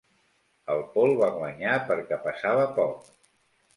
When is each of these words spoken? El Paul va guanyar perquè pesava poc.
El 0.75 0.81
Paul 0.95 1.13
va 1.21 1.29
guanyar 1.35 1.75
perquè 1.91 2.19
pesava 2.27 2.67
poc. 2.81 3.09